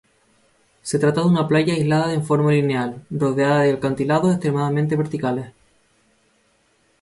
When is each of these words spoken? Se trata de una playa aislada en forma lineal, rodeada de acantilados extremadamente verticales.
Se 0.81 0.97
trata 0.97 1.21
de 1.21 1.27
una 1.27 1.47
playa 1.47 1.75
aislada 1.75 2.11
en 2.15 2.25
forma 2.25 2.49
lineal, 2.53 3.05
rodeada 3.11 3.61
de 3.61 3.73
acantilados 3.73 4.31
extremadamente 4.31 4.95
verticales. 4.95 5.53